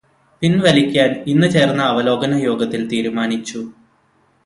പിന്വലിക്കാന് 0.41 1.17
ഇന്ന് 1.25 1.47
ചേര്ന്ന 1.47 1.81
അവലോകന 1.91 2.33
യോഗത്തില് 2.47 2.85
തീരുമാനിച്ചു. 2.91 3.61